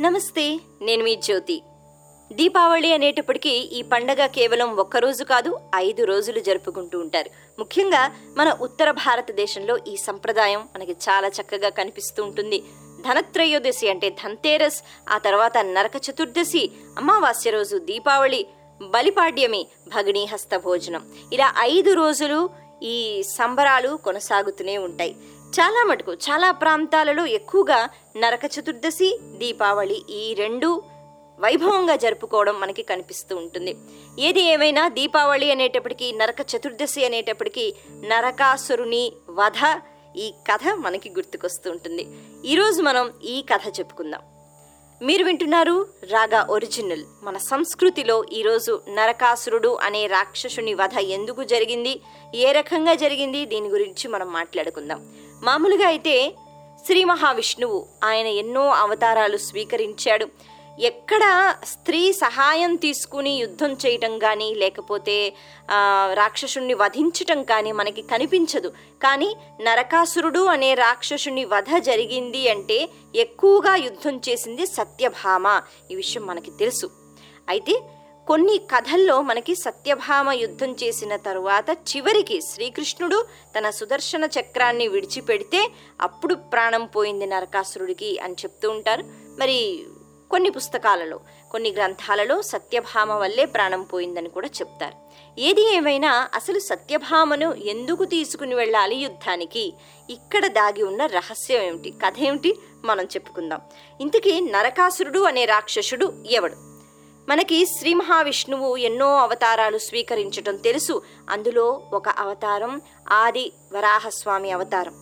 [0.00, 0.60] నమస్తే.
[0.82, 1.62] నేను మీ జ్యోతి.
[2.32, 7.30] దీపావళి అనేటప్పటికీ ఈ పండగ కేవలం ఒక్కరోజు కాదు ఐదు రోజులు జరుపుకుంటూ ఉంటారు.
[7.58, 12.62] ముఖ్యంగా మన ఉత్తర భారతదేశంలో ఈ సంప్రదాయం మనకి చాలా చక్కగా కనిపిస్తూ ఉంటుంది.
[13.00, 18.46] ధనత్రయోదశి అంటే ధన్తేరస్ ఆ తర్వాత నరక చతుర్దశి అమావాస్య రోజు దీపావళి
[18.82, 21.06] బలిపాడ్యమి భగినీ హస్త భోజనం.
[21.32, 22.50] ఇలా ఐదు రోజులు
[22.82, 25.16] ఈ సంబరాలు కొనసాగుతూనే ఉంటాయి.
[25.50, 30.82] చాలా మటుకు చాలా ప్రాంతాలలో ఎక్కువగా నరక చతుర్దశి దీపావళి ఈ రెండు
[31.40, 33.76] వైభవంగా జరుపుకోవడం మనకి కనిపిస్తూ ఉంటుంది.
[34.18, 39.80] ఏది ఏమైనా దీపావళి అనేటప్పటికీ నరక చతుర్దశి అనేటప్పటికీ నరకాసురుని వధ
[40.16, 42.06] ఈ కథ మనకి గుర్తుకొస్తూ ఉంటుంది.
[42.44, 44.20] ఈరోజు మనం ఈ కథ చెప్పుకుందాం.
[45.02, 47.04] మీరు వింటున్నారు రాగా ఒరిజినల్.
[47.22, 52.00] మన సంస్కృతిలో ఈరోజు నరకాసురుడు అనే రాక్షసుని వధ ఎందుకు జరిగింది?
[52.34, 53.46] ఏ రకంగా జరిగింది?
[53.46, 55.12] దీని గురించి మనం మాట్లాడుకుందాం.
[55.42, 56.34] మామూలుగా అయితే
[56.86, 60.26] శ్రీ మహావిష్ణువు ఆయన ఎన్నో అవతారాలు స్వీకరించాడు.
[60.78, 61.24] ఎక్కడ
[61.64, 65.16] స్త్రీ సహాయం తీసుకుని యుద్ధం చేయటం కానీ లేకపోతే
[66.14, 68.68] రాక్షసుణ్ణి వధించటం కానీ మనకి కనిపించదు.
[69.02, 75.62] కానీ నరకాసురుడు అనే రాక్షసుని వధ జరిగింది అంటే ఎక్కువగా యుద్ధం చేసింది సత్యభామ.
[75.90, 76.90] ఈ విషయం మనకి తెలుసు.
[77.48, 77.76] అయితే
[78.26, 83.26] కొన్ని కథల్లో మనకి సత్యభామ యుద్ధం చేసిన తరువాత చివరికి శ్రీకృష్ణుడు
[83.58, 89.02] తన సుదర్శన చక్రాన్ని విడిచిపెడితే అప్పుడు ప్రాణం పోయింది నరకాసురుడికి అని చెప్తూ ఉంటారు.
[89.40, 89.86] మరి
[90.30, 94.94] కొన్ని పుస్తకాలలో కొన్ని గ్రంథాలలో సత్యభామ వల్లే ప్రాణం పోయిందని కూడా చెప్తారు.
[95.40, 99.74] ఏది ఏమైనా అసలు సత్యభామను ఎందుకు తీసుకుని వెళ్ళాలి యుద్ధానికి?
[100.10, 101.90] ఇక్కడ దాగి ఉన్న రహస్యం ఏమిటి?
[101.90, 102.58] కథ ఏమిటి?
[102.84, 103.60] మనం చెప్పుకుందాం.
[104.00, 106.75] ఇంతకీ నరకాసురుడు అనే రాక్షసుడు ఎవడు?
[107.28, 111.02] మనకి శ్రీ మహావిష్ణువు ఎన్నో అవతారాలు స్వీకరించటం తెలుసు.
[111.30, 112.80] అందులో ఒక అవతారం
[113.12, 114.94] ఆది వరాహస్వామి అవతారం.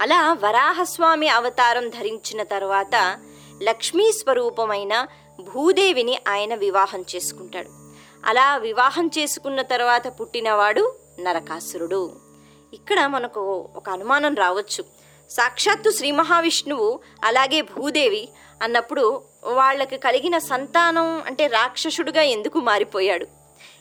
[0.00, 3.18] అలా వరాహస్వామి అవతారం ధరించిన తర్వాత
[3.62, 5.06] లక్ష్మీ స్వరూపమైన
[5.40, 7.70] భూదేవిని ఆయన వివాహం చేసుకుంటాడు.
[8.24, 12.16] అలా వివాహం చేసుకున్న తర్వాత పుట్టినవాడు నరకాసురుడు.
[12.74, 14.97] ఇక్కడ మనకు ఒక అనుమానం రావచ్చు.
[15.30, 18.28] సాక్షాత్తు శ్రీ మహావిష్ణువు అలాగే భూదేవి
[18.62, 23.26] అన్నప్పుడు వాళ్ళకి కలిగిన సంతానం అంటే రాక్షసుడుగా ఎందుకు మారిపోయాడు?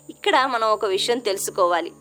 [0.10, 1.92] ఇక్కడ మనం ఒక విషయం తెలుసుకోవాలి.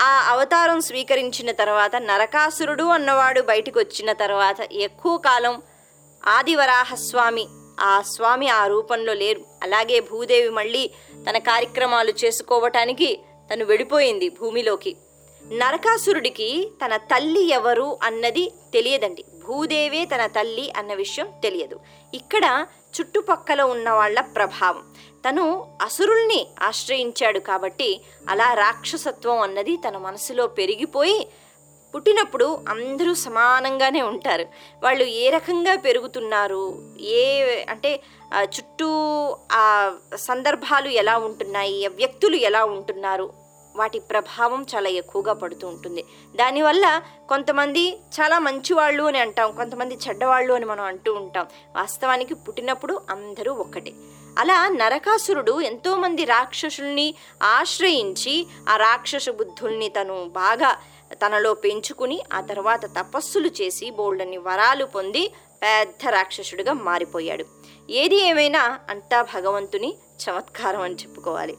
[0.00, 5.62] ఆ అవతారం స్వీకరించిన తర్వాత నరకాసురుడు అన్నవాడు బయటకు వచ్చిన తర్వాత ఎక్కువ కాలం
[6.26, 7.46] ఆదివరాహస్వామి
[7.80, 9.44] ఆ స్వామి ఆ రూపంలో లేరు.
[9.62, 10.90] అలాగే భూదేవి మళ్ళీ
[11.30, 13.18] తన కార్యక్రమాలు చేసుకోవటానికి
[13.52, 14.96] తను వెళ్ళిపోయింది భూమిలోకి.
[15.50, 19.24] నరకాసురుడికి తన తల్లి ఎవరు అన్నది తెలియదండి.
[19.46, 21.80] భూదేవే తన తల్లి అన్న విషయం తెలియదు.
[22.14, 22.66] ఇక్కడ
[23.00, 24.82] చుట్టుపక్కల ఉన్న వాళ్ళ ప్రభావం.
[25.28, 31.28] తను అసురుల్ని ఆశ్రయించాడు కాబట్టి అలా రాక్షసత్వం అన్నది తన మనసులో పెరిగిపోయి
[31.94, 34.46] పుట్టినప్పుడు అందరూ సమానంగానే ఉంటారు.
[34.82, 36.92] వాళ్ళు ఏ రకంగా పెరుగుతున్నారు?
[37.00, 38.00] ఏ అంటే
[38.42, 38.88] చుట్టూ
[39.52, 41.86] ఆ సందర్భాలు ఎలా ఉంటున్నాయి?
[41.88, 43.41] వ్యక్తులు ఎలా ఉంటున్నారు?
[43.76, 46.04] వాటి ప్రభావం చాలా ఎక్కువగా పడుతూ ఉంటుంది.
[46.36, 51.46] దానివల్ల కొంతమంది చాలా మంచివాళ్ళు అని అంటాం కొంతమంది చెడ్డవాళ్ళు అని మనం అంటూ ఉంటాం.
[51.76, 53.92] వాస్తవానికి పుట్టినప్పుడు అందరూ ఒక్కటే
[54.38, 60.76] అలా నరకాసురుడు ఎంతోమంది రాక్షసుల్ని ఆశ్రయించి ఆ రాక్షస బుద్ధుల్ని తను బాగా
[61.12, 67.44] తనలో పెంచుకుని ఆ తర్వాత తపస్సులు చేసి బోల్డని వరాలు పొంది పెద్ద రాక్షసుడిగా మారిపోయాడు.
[67.90, 71.56] ఏది ఏమైనా అంతా భగవంతుని చమత్కారం అని చెప్పుకోవాలి.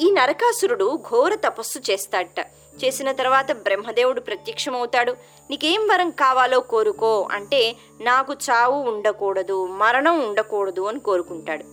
[0.00, 2.46] ఈ నరకాసురుడు ఘోర తపస్సు చేస్తాడట.
[2.84, 5.12] చేసిన తర్వాత బ్రహ్మదేవుడు ప్రత్యక్షమవుతాడు.
[5.50, 11.64] నీకేం వరం కావాలో కోరుకో అంటే నాకు చావు ఉండకూడదు మరణం ఉండకూడదు అని కోరుకుంటాడు.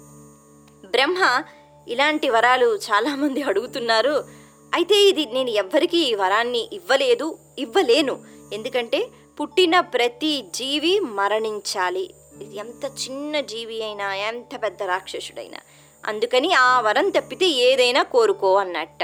[0.88, 1.44] బ్రహ్మ
[1.88, 4.26] ఇలాంటి వరాలు చాలామంది అడుగుతున్నారు.
[4.74, 8.22] అయితే ఇది నేను ఎవ్వరికీ ఈ వరాన్ని ఇవ్వలేదు ఇవ్వలేను.
[8.54, 9.08] ఎందుకంటే
[9.42, 12.14] పుట్టిన ప్రతి జీవి మరణించాలి.
[12.42, 15.58] ఇది ఎంత చిన్న జీవి అయినా ఎంత పెద్ద రాక్షసుడైనా.
[16.06, 19.04] అందుకని ఆ వరం తప్పితే ఏదైనా కోరుకో అన్నట్ట.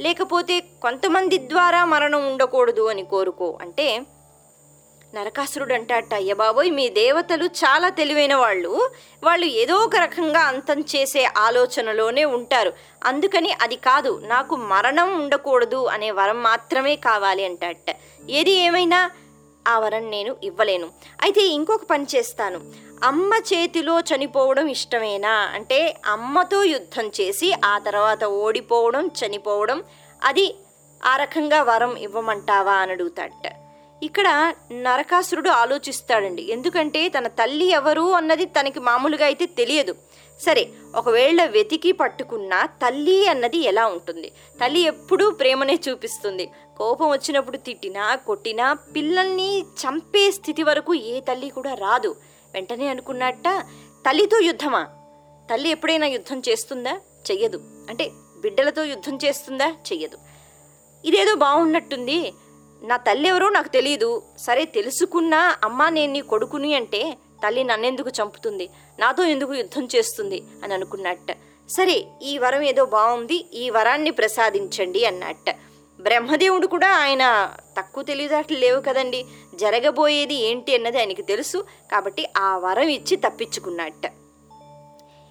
[0.00, 4.02] లేకపోతే కొంతమంది ద్వారా మరణం ఉండకూడదు అని కోరుకో అంటే
[5.14, 8.90] నరకాసురుడు అంటాట అయ్యబాబోయ్ మీ దేవతలు చాలా తెలివైన వాళ్ళు.
[9.24, 12.72] వాళ్ళు ఏదో ఒక రకంగా అంతం చేసే ఆలోచనలోనే ఉంటారు.
[13.04, 17.96] అందుకని అది కాదు నాకు మరణం ఉండకూడదు అనే వరం మాత్రమే కావాలి అంటాట
[18.30, 19.10] ఏది ఏమైనా
[19.68, 20.88] ఆ వరం నేను ఇవ్వలేను.
[21.22, 22.60] అయితే ఇంకొక పని చేస్తాను.
[23.04, 25.30] అమ్మ చేతిలో చనిపోవడం ఇష్టమేనా?
[25.30, 29.82] అంటే అమ్మతో యుద్ధం చేసి ఆ తర్వాత ఓడిపోవడం చనిపోవడం
[30.24, 30.54] అది
[31.06, 32.72] ఆ రకంగా వరం ఇవ్వమంటావా?
[32.72, 33.52] అని అడుగుతాడట.
[34.02, 36.42] ఇక్కడ నరకాసురుడు ఆలోచిస్తాడండి.
[36.42, 39.96] ఎందుకంటే తన తల్లి ఎవరు అన్నది తనకి మామూలుగా అయితే తెలియదు.
[40.40, 44.28] సరే ఒకవేళ వెతికి పట్టుకున్నా తల్లి అన్నది ఎలా ఉంటుంది?
[44.64, 46.50] తల్లి ఎప్పుడూ ప్రేమనే చూపిస్తుంది.
[46.76, 52.16] కోపం వచ్చినప్పుడు తిట్టినా కొట్టినా పిల్లల్ని చంపే స్థితి వరకు ఏ తల్లి కూడా రాదు.
[52.54, 53.48] వెంటనే అనుకున్నట్ట
[54.08, 54.88] తల్లితో యుద్ధమా?
[55.50, 57.00] తల్లి ఎప్పుడైనా యుద్ధం చేస్తుందా?
[57.30, 57.60] చెయ్యదు.
[57.90, 59.68] అంటే బిడ్డలతో యుద్ధం చేస్తుందా?
[59.68, 60.18] చెయ్యదు.
[61.04, 62.34] ఇదేదో బాగున్నట్టుంది
[62.82, 68.68] నా తల్లి ఎవరో నాకు తెలియదు సరే తెలుసుకున్నా అమ్మా నేను నీ కొడుకుని అంటే తల్లి నన్నెందుకు చంపుతుంది?
[68.98, 70.42] నాతో ఎందుకు యుద్ధం చేస్తుంది?
[70.64, 71.32] అని అనుకున్నట్ట.
[71.70, 75.56] సరే ఈ వరం ఏదో బాగుంది ఈ వరాన్ని ప్రసాదించండి అన్నట్ట.
[76.00, 79.24] బ్రహ్మదేవుడు కూడా ఆయన తక్కువ తెలివితేటలు లేవు కదండి.
[79.54, 81.64] జరగబోయేది ఏంటి అన్నది ఆయనకి తెలుసు.
[81.92, 84.12] కాబట్టి ఆ వరం ఇచ్చి తప్పించుకున్నట్ట.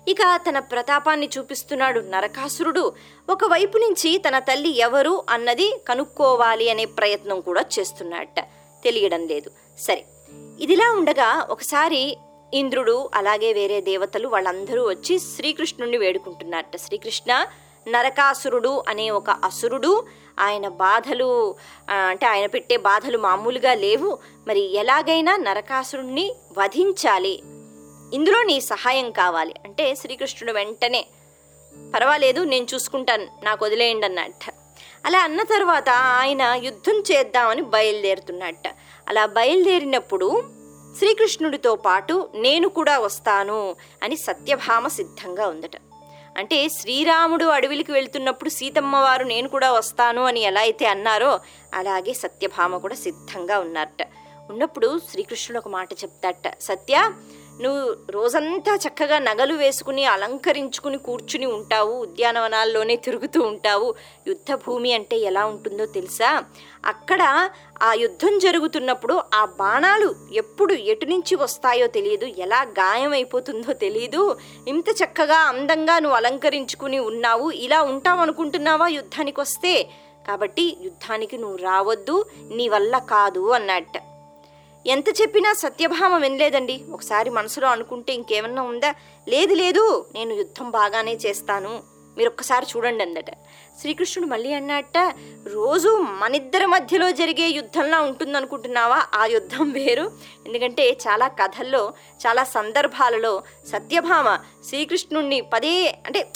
[0.07, 2.93] ఇక తన ప్రతాపాన్ని చూపిస్తున్నాడు నరకాసురుడు.
[3.29, 8.39] ఒకవైపు నుంచి తన తల్లి ఎవరు అన్నది కనుక్కోవాలి అనే ప్రయత్నం కూడా చేస్తున్నట్ట.
[8.83, 9.51] తెలియడం లేదు.
[9.79, 10.05] సరే
[10.59, 12.17] ఇదిలా ఉండగా ఒకసారి
[12.53, 16.77] ఇంద్రుడు అలాగే వేరే దేవతలు వాళ్ళందరూ వచ్చి శ్రీకృష్ణుణ్ణి వేడుకుంటున్నారట.
[16.77, 17.45] శ్రీకృష్ణ
[17.87, 20.07] నరకాసురుడు అనే ఒక అసురుడు
[20.39, 21.55] ఆయన బాధలు
[21.89, 24.19] అంటే ఆయన పెట్టే బాధలు మామూలుగా లేవు.
[24.47, 27.41] మరి ఎలాగైనా నరకాసురుణ్ణి వధించాలి.
[28.13, 29.55] ఇందులో నీ సహాయం కావాలి.
[29.65, 31.05] అంటే శ్రీకృష్ణుడు వెంటనే
[31.95, 34.62] పర్వాలేదు నేను చూసుకుంటాను నాకు వదిలేయండి అన్నట్టు.
[35.05, 38.63] అలా అన్న తర్వాత ఆయన యుద్ధం చేద్దామని బయలుదేరుతున్నట్ట.
[39.07, 40.43] అలా బయలుదేరినప్పుడు
[40.97, 45.71] శ్రీకృష్ణుడితో పాటు నేను కూడా వస్తాను అని సత్యభామ సిద్ధంగా ఉందట.
[46.37, 51.39] అంటే శ్రీరాముడు అడవికి వెళ్తున్నప్పుడు సీతమ్మ వారు నేను కూడా వస్తాను అని ఎలా అయితే అన్నారో
[51.73, 54.07] అలాగే సత్యభామ కూడా సిద్ధంగా ఉన్నారట.
[54.49, 57.11] ఉన్నప్పుడు శ్రీకృష్ణుడు ఒక మాట చెప్తాట సత్య
[57.61, 63.95] నువ్వు రోజంతా చక్కగా నగలు వేసుకుని అలంకరించుకుని కూర్చుని ఉంటావు ఉద్యానవనాల్లోనే తిరుగుతూ ఉంటావు.
[64.27, 66.43] యుద్ధ భూమి అంటే ఎలా ఉంటుందో తెలుసా?
[66.85, 67.49] అక్కడ
[67.81, 74.89] ఆ యుద్ధం జరుగుతున్నప్పుడు ఆ బాణాలు ఎప్పుడు ఎటు నుంచి వస్తాయో తెలియదు ఎలా గాయం అయిపోతుందో తెలియదు ఇంత
[74.89, 79.89] చక్కగా అందంగా నువ్వు అలంకరించుకుని ఉన్నావు ఇలా ఉంటావు అనుకుంటున్నావా యుద్ధానికి వస్తే
[80.27, 84.12] కాబట్టి యుద్ధానికి నువ్వు రావద్దు నీ వల్ల కాదు అన్నట్టు.
[84.87, 86.83] ఎంత చెప్పినా సత్యభామ వినలేదండి.
[86.91, 88.95] ఒకసారి మనసులో అనుకుంటే ఇంకేమన్నా ఉందా?
[89.27, 91.83] లేదు లేదు నేను యుద్ధం బాగానే చేస్తాను.
[92.17, 93.25] మీరు ఒక్కసారి చూడండి అందట.
[93.79, 94.97] శ్రీకృష్ణుడు మళ్ళీ అన్నట్ట
[95.47, 99.01] రోజు మనిద్దరి మధ్యలో జరిగే యుద్ధంలా ఉంటుందనుకుంటున్నావా?
[99.13, 100.11] ఆ యుద్ధం వేరు.
[100.45, 101.93] ఎందుకంటే చాలా కథల్లో
[102.27, 106.27] చాలా సందర్భాలలో సత్యభామ శ్రీకృష్ణుణ్ణి పదే అంటే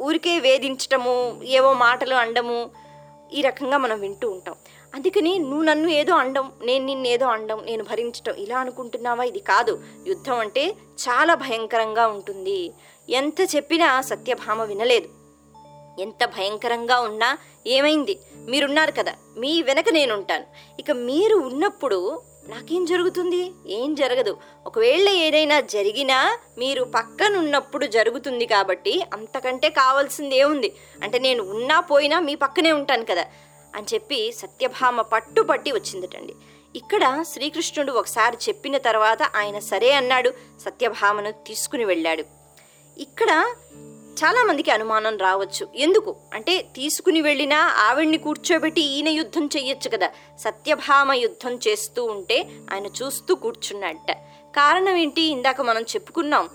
[0.00, 2.70] ఊరికే వేధించటము ఏవో మాటలు అండము
[3.32, 4.54] ఈ రకంగా మనం వింటూ ఉంటాం.
[4.96, 9.24] అందుకని నువ్వు నన్ను ఏదో అండం నేను నిన్ను ఏదో అండం నేను భరించటం ఇలా అనుకుంటున్నావా?
[9.24, 9.82] ఇది కాదు.
[10.06, 10.70] యుద్ధం అంటే
[11.08, 12.72] చాలా భయంకరంగా ఉంటుంది.
[13.08, 15.08] ఎంత చెప్పినా సత్యభామ వినలేదు.
[16.00, 18.18] ఎంత భయంకరంగా ఉన్నా ఏమైంది?
[18.34, 19.14] మీరున్నారు కదా.
[19.38, 20.44] మీ వెనక నేనుంటాను.
[20.78, 23.50] ఇక మీరు ఉన్నప్పుడు నాకేం జరుగుతుంది?
[23.66, 24.36] ఏం జరగదు.
[24.66, 30.74] ఒకవేళ ఏదైనా జరిగినా మీరు పక్కనున్నప్పుడు జరుగుతుంది కాబట్టి అంతకంటే కావాల్సింది ఏముంది?
[31.02, 33.26] అంటే నేను ఉన్నా పోయినా మీ పక్కనే ఉంటాను కదా.
[33.76, 36.34] అని చెప్పి సత్యభామ పట్టుబట్టి వచ్చిందటండి.
[36.76, 40.30] ఇక్కడ శ్రీకృష్ణుడు ఒకసారి చెప్పిన తర్వాత ఆయన సరే అన్నాడు
[40.60, 42.24] సత్యభామను తీసుకుని వెళ్ళాడు.
[42.98, 43.44] ఇక్కడ
[44.24, 45.68] చాలామందికి అనుమానం రావచ్చు.
[45.74, 46.16] ఎందుకు?
[46.34, 50.10] అంటే తీసుకుని వెళ్ళినా ఆవిడ్ని కూర్చోబెట్టి ఈయన యుద్ధం చెయ్యొచ్చు కదా.
[50.38, 54.12] సత్యభామ యుద్ధం చేస్తూ ఉంటే ఆయన చూస్తూ కూర్చున్నట్ట.
[54.56, 55.22] కారణం ఏంటి?
[55.22, 56.48] ఇందాక మనం చెప్పుకున్నాం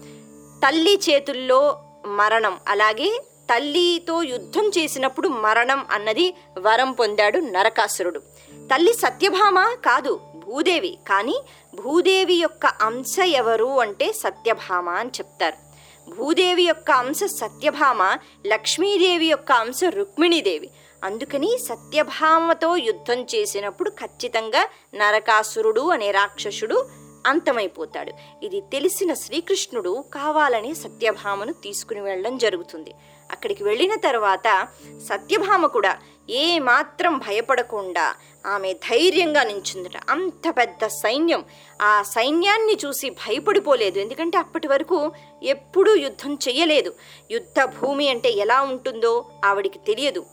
[0.68, 8.20] తల్లి చేతుల్లో మరణం అలాగే తల్లితో యుద్ధం చేసినప్పుడు మరణం అన్నది వరం పొందాడు నరకాసురుడు.
[8.54, 10.98] తల్లి సత్యభామ కాదు భూదేవి.
[11.08, 11.42] కానీ
[11.76, 15.72] భూదేవి యొక్క అంశ ఎవరు అంటే సత్యభామ అని చెప్తారు.
[16.10, 20.70] భూదేవి యొక్క అంశ సత్యభామ లక్ష్మీదేవి యొక్క అంశ రుక్మిణీదేవి.
[21.04, 26.90] అందుకని సత్యభామతో యుద్ధం చేసినప్పుడు ఖచ్చితంగా నరకాసురుడు అనే రాక్షసుడు
[27.28, 28.12] అంతమైపోతాడు.
[28.46, 32.94] ఇది తెలిసిన శ్రీకృష్ణుడు కావాలని సత్యభామను తీసుకుని వెళ్ళడం జరుగుతుంది.
[33.32, 34.68] అక్కడికి వెళ్ళిన తర్వాత
[35.10, 35.98] సత్యభామ కూడా
[36.30, 39.92] ఏ మాత్రం భయపడకుండా ఆమె ధైర్యంగా నించుందట.
[40.10, 41.46] అంత పెద్ద సైన్యం.
[41.82, 44.00] ఆ సైన్యాన్ని చూసి భయపడిపోలేదు.
[44.00, 45.12] ఎందుకంటే అప్పటి వరకు
[45.44, 46.94] ఎప్పుడూ యుద్ధం చెయ్యలేదు.
[47.32, 50.26] యుద్ధ భూమి అంటే ఎలా ఉంటుందో ఆవిడికి తెలియదు.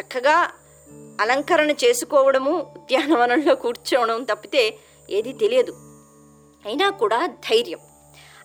[0.00, 0.50] చక్కగా
[1.20, 4.76] అలంకరణ చేసుకోవడము ఉద్యానవనంలో కూర్చోవడం తప్పితే
[5.10, 5.91] ఏది తెలియదు.
[6.66, 7.78] అయినా కూడా ధైర్యం.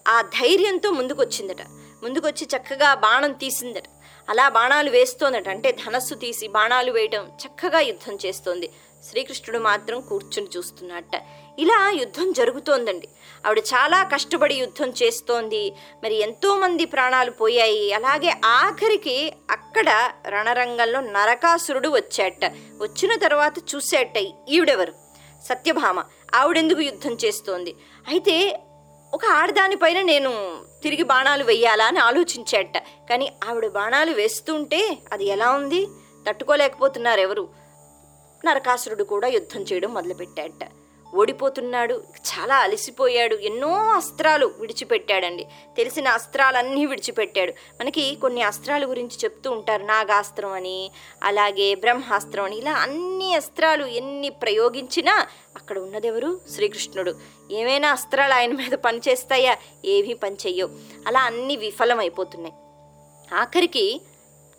[0.08, 1.62] ఆ ధైర్యంతో ముందుకొచ్చిందట.
[2.04, 3.84] ముందుకొచ్చి చక్కగా బాణం తీసిందట.
[4.30, 5.50] అలా బాణాలు వేస్తోందట.
[5.50, 8.70] అంటే ధనస్సు తీసి బాణాలు వేయటం చక్కగా యుద్ధం చేస్తోంది.
[9.10, 11.24] శ్రీకృష్ణుడు మాత్రం కూర్చుని చూస్తున్నట్ట
[11.60, 13.08] ఇలా యుద్ధం జరుగుతోందండి.
[13.46, 15.74] ఆవిడ చాలా కష్టపడి యుద్ధం చేస్తోంది.
[16.04, 17.94] మరి ఎంతోమంది ప్రాణాలు పోయాయి.
[17.94, 22.46] అలాగే ఆఖరికి అక్కడ రణరంగంలో నరకాసురుడు వచ్చాట
[22.82, 24.18] వచ్చిన తర్వాత చూసేట
[24.50, 24.94] ఈవిడెవరు?
[25.50, 26.04] సత్యభామ.
[26.36, 27.75] ఆవిడెందుకు యుద్ధం చేస్తోంది?
[28.07, 28.63] అయితే
[29.13, 30.31] ఒక ఆడదానిపైన నేను
[30.84, 32.77] తిరిగి బాణాలు వెయ్యాలా అని ఆలోచించాట
[33.10, 35.88] కానీ ఆవిడ బాణాలు వేస్తుంటే అది ఎలా ఉంది?
[36.29, 37.48] తట్టుకోలేకపోతున్నారు ఎవరు?
[38.46, 40.63] నరకాసురుడు కూడా యుద్ధం చేయడం మొదలుపెట్టాట
[41.18, 45.48] ఓడిపోతున్నాడు చాలా అలసిపోయాడు ఎన్నో అస్త్రాలు విడిచిపెట్టాడండి.
[45.78, 47.52] తెలిసిన అస్త్రాలన్నీ విడిచిపెట్టాడు.
[47.52, 50.92] మనకి కొన్ని అస్త్రాల గురించి చెప్తూ ఉంటారు నాగాస్త్రం అని
[51.24, 52.58] అలాగే బ్రహ్మాస్త్రం అని.
[52.58, 56.42] ఇలా అన్ని అస్త్రాలు ఎన్ని ప్రయోగించినా అక్కడ ఉన్నదెవరు?
[56.56, 57.16] శ్రీకృష్ణుడు.
[57.52, 59.58] ఏమైనా అస్త్రాలు ఆయన మీద పనిచేస్తాయా?
[59.86, 60.70] ఏమీ పనిచేయవు.
[61.08, 62.54] అలా అన్నీ విఫలమైపోతున్నాయి.
[63.36, 64.02] ఆఖరికి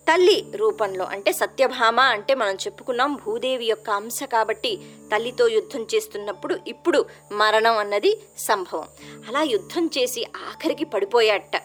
[0.09, 4.79] తల్లి రూపంలో అంటే సత్యభామ అంటే మనం చెప్పుకున్నాం భూదేవి యొక్క అంశ కాబట్టి
[5.13, 8.89] తల్లితో యుద్ధం చేస్తున్నప్పుడు ఇప్పుడు మరణం అన్నది సంభవం.
[9.29, 11.57] అలా యుద్ధం చేసి ఆఖరికి పడిపోయాట.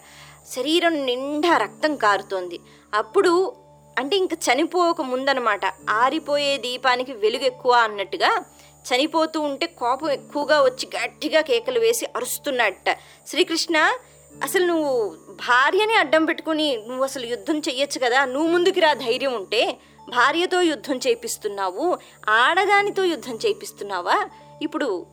[0.54, 2.60] శరీరం నిండా రక్తం కారుతోంది.
[2.94, 3.52] అప్పుడు
[3.98, 5.60] అంటే ఇంకా చనిపోక ముందనమాట.
[5.90, 8.44] ఆరిపోయే దీపానికి వెలుగు ఎక్కువ అన్నట్టుగా
[8.88, 12.90] చనిపోతూ ఉంటే కోపం ఎక్కువగా వచ్చి గట్టిగా కేకలు వేసి అరుస్తున్నట్ట.
[13.26, 13.92] శ్రీకృష్ణ
[14.42, 18.24] అసలు నువ్వు భార్యని అడ్డం పెట్టుకుని నువ్వు అసలు యుద్ధం చెయ్యొచ్చు కదా?
[18.24, 19.78] నువ్వు ముందుకు రా ధైర్యం ఉంటే.
[20.08, 21.98] భార్యతో యుద్ధం చేపిస్తున్నావు
[22.28, 24.28] ఆడదానితో యుద్ధం చేపిస్తున్నావా?
[24.62, 25.06] ఇప్పుడు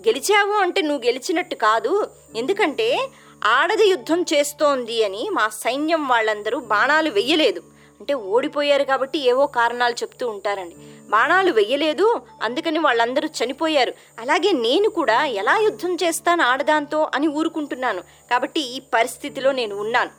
[0.00, 2.10] గెలిచావు అంటే నువ్వు గెలిచినట్టు కాదు.
[2.36, 3.08] ఎందుకంటే
[3.44, 7.62] ఆడది యుద్ధం చేస్తోంది అని మా సైన్యం వాళ్ళందరూ బాణాలు వెయ్యలేదు.
[8.00, 10.76] అంటే ఓడిపోయారు కాబట్టి ఏవో కారణాలు చెప్తూ ఉంటారండి.
[11.10, 13.94] బాణాలు వెయ్యలేదు అందుకని వాళ్ళందరూ చనిపోయారు.
[14.18, 18.02] అలాగే నేను కూడా ఎలా యుద్ధం చేస్తాను ఆడదాంతో అని ఊరుకుంటున్నాను.
[18.02, 20.10] కాబట్టి ఈ పరిస్థితిలో నేను ఉన్నాను.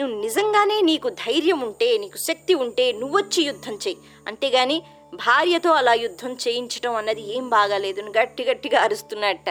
[0.00, 4.82] నువ్వు నిజంగానే నీకు ధైర్యం ఉంటే నీకు శక్తి ఉంటే నువ్వొచ్చి యుద్ధం చెయ్యి అంతేగాని
[5.14, 9.48] భార్యతో అలా యుద్ధం చేయించడం అన్నది ఏం బాగాలేదు గట్టి గట్టిగా అరుస్తున్నట్ట.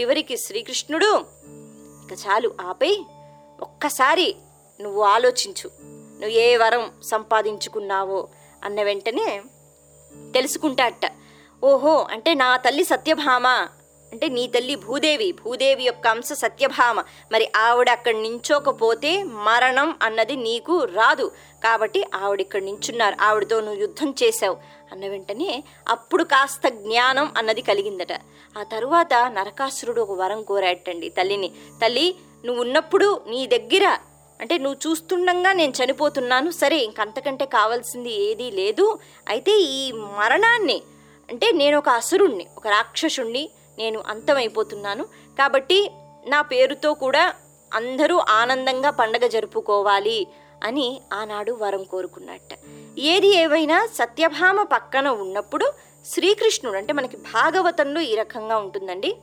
[0.00, 1.26] చివరికి శ్రీకృష్ణుడు
[2.04, 3.04] ఇక చాలు ఆపై.
[3.60, 4.36] ఒక్కసారి
[4.80, 5.70] నువ్వు ఆలోచించు.
[5.82, 8.28] నువ్వు ఏ వరం సంపాదించుకున్నావో?
[8.64, 9.42] అన్న వెంటనే
[10.34, 11.12] తెలుసుకుంటాట
[11.64, 13.46] ఓహో అంటే నా తల్లి సత్యభామ.
[14.12, 17.00] అంటే నీ తల్లి భూదేవి భూదేవి యొక్క అంశ సత్యభామ.
[17.32, 21.32] మరి ఆవిడ అక్కడ నించోకపోతే మరణం అన్నది నీకు రాదు.
[21.64, 23.16] కాబట్టి ఆవిడ ఇక్కడ నించున్నారు.
[23.20, 24.56] ఆవిడతో నువ్వు యుద్ధం చేశావు
[24.92, 28.12] అన్న వెంటనే అప్పుడు కాస్త జ్ఞానం అన్నది కలిగిందట.
[28.58, 31.52] ఆ తరువాత నరకాసురుడు ఒక వరం కోరాటండి తల్లిని.
[31.84, 33.98] తల్లి నువ్వు ఉన్నప్పుడు నీ దగ్గర
[34.40, 36.50] అంటే నువ్వు చూస్తుండగా నేను చనిపోతున్నాను.
[36.50, 38.98] సరే ఇంకంతకంటే కావాల్సింది ఏదీ లేదు.
[39.28, 40.82] అయితే ఈ మరణాన్ని
[41.30, 45.04] అంటే నేను ఒక అసురుణ్ణి ఒక రాక్షసుణ్ణి నేను అంతమైపోతున్నాను.
[45.38, 45.90] కాబట్టి
[46.26, 47.34] నా పేరుతో కూడా
[47.74, 50.26] అందరూ ఆనందంగా పండగ జరుపుకోవాలి
[50.64, 52.58] అని ఆనాడు వరం కోరుకున్నట్ట.
[52.98, 55.72] ఏది ఏవైనా సత్యభామ పక్కన ఉన్నప్పుడు
[56.06, 59.16] శ్రీకృష్ణుడు అంటే మనకి భాగవతంలో ఈ రకంగా ఉంటుందండి.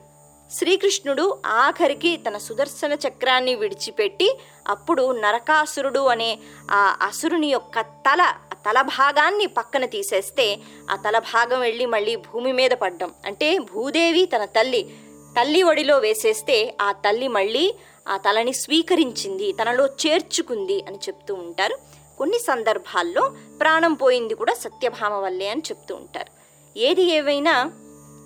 [0.52, 6.40] శ్రీకృష్ణుడు ఆఖరికి తన సుదర్శన చక్రాన్ని విడిచిపెట్టి అప్పుడు నరకాసురుడు అనే
[6.72, 10.60] ఆ అసురుని యొక్క తల తల భాగాన్ని పక్కన తీసేస్తే
[10.92, 13.12] ఆ తల భాగం వెళ్ళి మళ్ళీ భూమి మీద పడ్డం.
[13.26, 14.96] అంటే భూదేవి తన తల్లి
[15.42, 17.76] తల్లి ఒడిలో వేసేస్తే ఆ తల్లి మళ్ళీ
[18.08, 21.78] ఆ తలని స్వీకరించింది తనలో చేర్చుకుంది అని చెప్తూ ఉంటారు.
[22.18, 26.32] కొన్ని సందర్భాల్లో ప్రాణం పోయింది కూడా సత్యభామ వల్లే అని చెప్తూ ఉంటారు.
[26.80, 27.72] ఏది ఏవైనా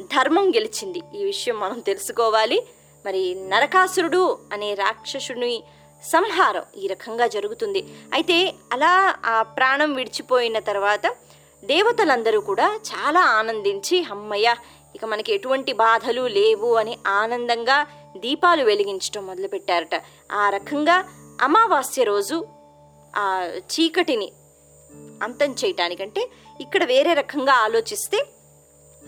[0.04, 1.02] ధర్మం గెలిచింది.
[1.16, 2.68] ఈ విషయం మనం తెలుసుకోవాలి.
[3.06, 5.64] మరి నరకాసురుడు అనే రాక్షసుని
[6.04, 7.96] సంహారం ఈ రకంగా జరుగుతుంది.
[8.14, 11.08] అయితే అలా ఆ ప్రాణం విడిచిపోయిన తర్వాత
[11.66, 14.56] దేవతలందరూ కూడా చాలా ఆనందించి అమ్మయ్య
[14.96, 17.88] ఇక మనకి ఎటువంటి బాధలు లేవు అని ఆనందంగా
[18.18, 20.02] దీపాలు వెలిగించడం మొదలుపెట్టారట.
[20.32, 21.10] ఆ రకంగా
[21.42, 22.48] అమావాస్య రోజు
[23.16, 24.32] ఆ చీకటిని
[25.24, 26.30] అంతం చేయటానికంటే
[26.62, 28.26] ఇక్కడ వేరే రకంగా ఆలోచిస్తే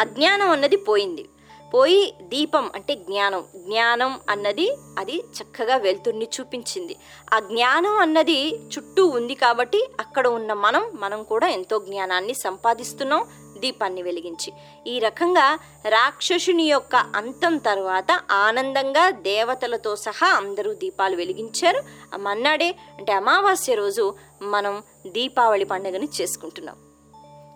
[0.01, 1.25] అజ్ఞానం అన్నది పోయింది.
[1.73, 3.43] పోయి దీపం అంటే జ్ఞానం.
[3.55, 6.95] జ్ఞానం అన్నది అది చక్కగా వెలుతుర్ని చూపించింది.
[7.33, 8.37] ఆ జ్ఞానం అన్నది
[8.73, 13.23] చుట్టూ ఉంది కాబట్టి అక్కడ ఉన్న మనం మనం కూడా ఎంతో జ్ఞానాన్ని సంపాదిస్తున్నాం
[13.57, 14.53] దీపాన్ని వెలిగించి.
[14.87, 21.81] ఈ రకంగా రాక్షసుని యొక్క అంతం తర్వాత ఆనందంగా దేవతలతో సహా అందరూ దీపాలు వెలిగించారు.
[22.17, 26.90] మన్నాడే అంటే అమావాస్య రోజు మనం దీపావళి పండుగని చేసుకుంటున్నాం.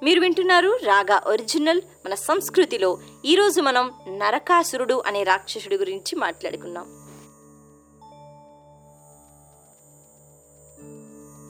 [0.04, 2.98] మీరు వింటున్నారు రాగా ఒరిజినల్ మన సంస్కృతిలో.
[3.26, 6.95] ఈరోజు మనం నరకాసురుడు అనే రాక్షసుడి గురించి మాట్లాడుకున్నాం